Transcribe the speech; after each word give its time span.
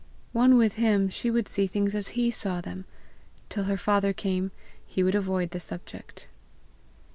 One 0.33 0.57
with 0.57 0.77
him, 0.77 1.09
she 1.09 1.29
would 1.29 1.47
see 1.47 1.67
things 1.67 1.93
as 1.93 2.15
he 2.17 2.31
saw 2.31 2.59
them! 2.59 2.85
Till 3.49 3.65
her 3.65 3.77
father 3.77 4.13
came, 4.13 4.49
he 4.83 5.03
would 5.03 5.13
avoid 5.13 5.51
the 5.51 5.59
subject! 5.59 6.27